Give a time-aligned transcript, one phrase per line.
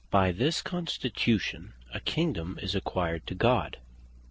[0.09, 3.77] By this constitution, a Kingdome is acquired to God.